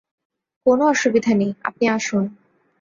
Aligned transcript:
কোনো 0.65 0.83
অসুবিধা 0.85 1.31
নেই, 1.35 1.51
আপনি 1.63 1.85
আসুন। 1.89 2.23